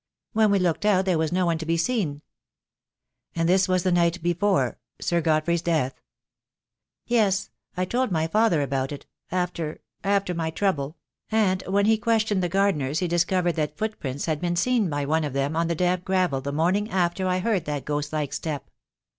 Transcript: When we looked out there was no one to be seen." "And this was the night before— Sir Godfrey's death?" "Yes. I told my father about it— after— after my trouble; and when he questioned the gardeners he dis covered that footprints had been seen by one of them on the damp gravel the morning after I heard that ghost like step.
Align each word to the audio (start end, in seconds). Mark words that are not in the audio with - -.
When 0.33 0.49
we 0.49 0.57
looked 0.57 0.83
out 0.83 1.05
there 1.05 1.19
was 1.19 1.31
no 1.31 1.45
one 1.45 1.59
to 1.59 1.65
be 1.67 1.77
seen." 1.77 2.23
"And 3.35 3.47
this 3.47 3.67
was 3.67 3.83
the 3.83 3.91
night 3.91 4.19
before— 4.23 4.79
Sir 4.99 5.21
Godfrey's 5.21 5.61
death?" 5.61 6.01
"Yes. 7.05 7.51
I 7.77 7.85
told 7.85 8.09
my 8.11 8.25
father 8.25 8.63
about 8.63 8.91
it— 8.91 9.05
after— 9.31 9.79
after 10.03 10.33
my 10.33 10.49
trouble; 10.49 10.97
and 11.31 11.61
when 11.67 11.85
he 11.85 11.99
questioned 11.99 12.41
the 12.41 12.49
gardeners 12.49 12.97
he 12.97 13.07
dis 13.07 13.23
covered 13.25 13.53
that 13.57 13.77
footprints 13.77 14.25
had 14.25 14.41
been 14.41 14.55
seen 14.55 14.89
by 14.89 15.05
one 15.05 15.23
of 15.23 15.33
them 15.33 15.55
on 15.55 15.67
the 15.67 15.75
damp 15.75 16.03
gravel 16.03 16.41
the 16.41 16.51
morning 16.51 16.89
after 16.89 17.27
I 17.27 17.37
heard 17.37 17.65
that 17.65 17.85
ghost 17.85 18.11
like 18.11 18.33
step. 18.33 18.71